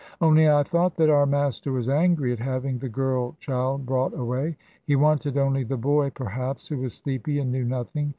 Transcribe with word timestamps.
Only 0.19 0.49
I 0.49 0.63
thought 0.63 0.95
that 0.95 1.11
our 1.11 1.27
master 1.27 1.71
was 1.71 1.87
angry 1.87 2.33
at 2.33 2.39
having 2.39 2.79
the 2.79 2.89
girl 2.89 3.35
child 3.39 3.85
brought 3.85 4.17
away. 4.17 4.57
He 4.83 4.95
wanted 4.95 5.37
only 5.37 5.63
the 5.63 5.77
boy 5.77 6.09
perhaps, 6.09 6.67
who 6.69 6.79
was 6.79 6.95
sleepy 6.95 7.37
and 7.37 7.51
knew 7.51 7.65
nothing. 7.65 8.09